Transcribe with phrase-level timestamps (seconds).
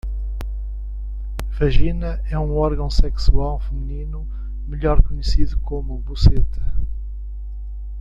[1.51, 4.27] vagina é um órgão sexual feminino
[4.67, 6.59] melhor conhecido como boceta